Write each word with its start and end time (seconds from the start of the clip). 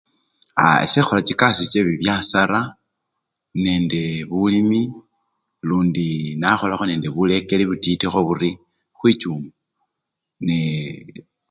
A! 0.63 0.65
ese 0.85 0.97
ekhola 1.01 1.21
chikasii 1.27 1.69
che 1.71 1.79
bibyasara 1.87 2.61
nende 3.63 4.01
bulimi 4.29 4.83
lundi 5.67 6.07
nakholakho 6.41 6.85
nende 6.87 7.07
bulekeli 7.15 7.63
butitikho 7.69 8.19
buri 8.27 8.51
khwichuma 8.97 9.49
nee!. 10.45 10.91